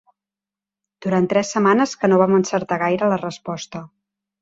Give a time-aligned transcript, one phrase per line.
[1.07, 3.89] Durant tres setmanes que no vam encertar gaire la resposta.